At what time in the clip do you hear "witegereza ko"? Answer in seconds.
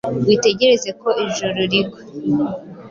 0.27-1.09